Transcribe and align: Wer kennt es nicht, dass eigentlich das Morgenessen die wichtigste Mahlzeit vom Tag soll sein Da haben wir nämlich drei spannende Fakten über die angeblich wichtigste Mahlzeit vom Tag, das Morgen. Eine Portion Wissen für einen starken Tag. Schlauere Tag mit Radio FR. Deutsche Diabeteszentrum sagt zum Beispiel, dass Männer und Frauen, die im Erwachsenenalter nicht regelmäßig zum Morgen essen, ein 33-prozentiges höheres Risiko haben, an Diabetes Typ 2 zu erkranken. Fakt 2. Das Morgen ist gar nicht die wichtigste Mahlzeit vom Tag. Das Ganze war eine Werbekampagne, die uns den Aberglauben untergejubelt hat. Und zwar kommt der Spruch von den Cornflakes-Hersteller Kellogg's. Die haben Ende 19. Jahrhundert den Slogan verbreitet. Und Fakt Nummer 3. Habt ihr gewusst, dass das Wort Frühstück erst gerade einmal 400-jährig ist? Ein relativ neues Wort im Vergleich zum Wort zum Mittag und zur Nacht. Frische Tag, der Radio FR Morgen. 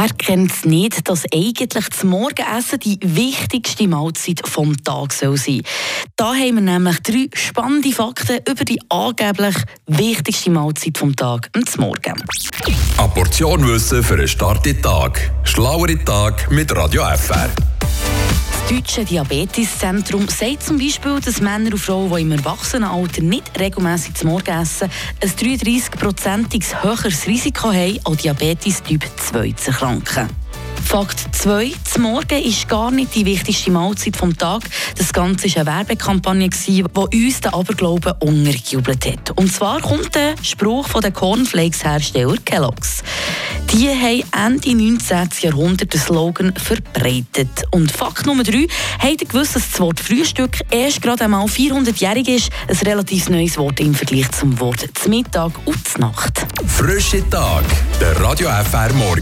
Wer 0.00 0.14
kennt 0.14 0.50
es 0.50 0.64
nicht, 0.64 1.10
dass 1.10 1.24
eigentlich 1.30 1.86
das 1.90 2.04
Morgenessen 2.04 2.78
die 2.78 2.98
wichtigste 3.02 3.86
Mahlzeit 3.86 4.40
vom 4.48 4.74
Tag 4.82 5.12
soll 5.12 5.36
sein 5.36 5.60
Da 6.16 6.32
haben 6.32 6.54
wir 6.54 6.62
nämlich 6.62 7.00
drei 7.00 7.28
spannende 7.34 7.92
Fakten 7.92 8.38
über 8.48 8.64
die 8.64 8.80
angeblich 8.88 9.56
wichtigste 9.88 10.48
Mahlzeit 10.52 10.96
vom 10.96 11.14
Tag, 11.14 11.50
das 11.52 11.76
Morgen. 11.76 12.14
Eine 12.96 13.08
Portion 13.08 13.68
Wissen 13.68 14.02
für 14.02 14.14
einen 14.14 14.26
starken 14.26 14.80
Tag. 14.80 15.30
Schlauere 15.44 16.02
Tag 16.02 16.50
mit 16.50 16.74
Radio 16.74 17.02
FR. 17.02 17.50
Deutsche 18.70 19.04
Diabeteszentrum 19.04 20.28
sagt 20.28 20.62
zum 20.62 20.78
Beispiel, 20.78 21.18
dass 21.20 21.40
Männer 21.40 21.72
und 21.72 21.78
Frauen, 21.78 22.14
die 22.14 22.22
im 22.22 22.30
Erwachsenenalter 22.30 23.20
nicht 23.20 23.58
regelmäßig 23.58 24.14
zum 24.14 24.30
Morgen 24.30 24.62
essen, 24.62 24.88
ein 25.20 25.28
33-prozentiges 25.28 26.80
höheres 26.80 27.26
Risiko 27.26 27.72
haben, 27.72 27.98
an 28.04 28.16
Diabetes 28.16 28.80
Typ 28.84 29.04
2 29.16 29.52
zu 29.54 29.72
erkranken. 29.72 30.28
Fakt 30.84 31.20
2. 31.32 31.72
Das 31.84 31.98
Morgen 31.98 32.42
ist 32.42 32.68
gar 32.68 32.90
nicht 32.90 33.14
die 33.14 33.24
wichtigste 33.24 33.70
Mahlzeit 33.72 34.16
vom 34.16 34.36
Tag. 34.36 34.62
Das 34.96 35.12
Ganze 35.12 35.48
war 35.48 35.62
eine 35.62 35.78
Werbekampagne, 35.78 36.48
die 36.48 36.82
uns 36.82 37.40
den 37.40 37.52
Aberglauben 37.52 38.14
untergejubelt 38.20 39.04
hat. 39.04 39.30
Und 39.36 39.52
zwar 39.52 39.80
kommt 39.80 40.14
der 40.14 40.34
Spruch 40.42 40.86
von 40.86 41.00
den 41.00 41.12
Cornflakes-Hersteller 41.12 42.36
Kellogg's. 42.44 42.99
Die 43.72 43.88
haben 43.88 44.24
Ende 44.32 44.74
19. 44.74 45.28
Jahrhundert 45.42 45.94
den 45.94 46.00
Slogan 46.00 46.52
verbreitet. 46.56 47.48
Und 47.70 47.92
Fakt 47.92 48.26
Nummer 48.26 48.42
3. 48.42 48.66
Habt 48.98 49.22
ihr 49.22 49.28
gewusst, 49.28 49.54
dass 49.54 49.70
das 49.70 49.78
Wort 49.78 50.00
Frühstück 50.00 50.58
erst 50.70 51.00
gerade 51.00 51.24
einmal 51.24 51.46
400-jährig 51.46 52.28
ist? 52.28 52.50
Ein 52.66 52.76
relativ 52.78 53.28
neues 53.28 53.56
Wort 53.58 53.78
im 53.78 53.94
Vergleich 53.94 54.28
zum 54.32 54.58
Wort 54.58 54.88
zum 54.94 55.10
Mittag 55.10 55.52
und 55.66 55.86
zur 55.86 56.00
Nacht. 56.00 56.44
Frische 56.66 57.22
Tag, 57.30 57.64
der 58.00 58.20
Radio 58.20 58.48
FR 58.48 58.92
Morgen. 58.94 59.18